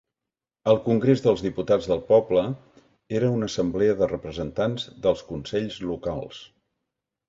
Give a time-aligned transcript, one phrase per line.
[0.71, 2.47] El Congrés dels Diputats del Poble
[3.21, 6.47] era una assemblea de representants dels consells locals.